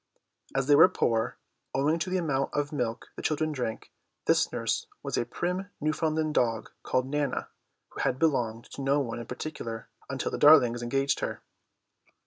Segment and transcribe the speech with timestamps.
[0.55, 1.37] As they were poor,
[1.75, 3.91] owing to the amount of milk the children drank,
[4.25, 7.49] this nurse was a prim Newfoundland dog, called Nana,
[7.89, 11.43] who had belonged to no one in particular until the Darlings engaged her.